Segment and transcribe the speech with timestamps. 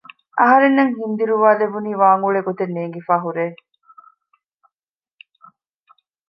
[0.39, 3.45] އަހަރެންނަށް ހިންދިރުވާލެވުނީ ވާންއުޅޭ ގޮތެއް ނޭނގިފައި ހުރޭ